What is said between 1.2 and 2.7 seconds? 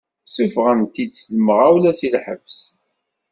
lemɣawla si lḥebs.